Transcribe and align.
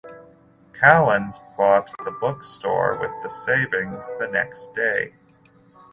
Callens 0.73 1.37
bought 1.55 1.93
the 2.03 2.09
bookstore 2.19 2.97
with 2.99 3.11
the 3.21 3.29
savings 3.29 4.11
the 4.17 4.27
next 4.27 4.73
day. 4.73 5.13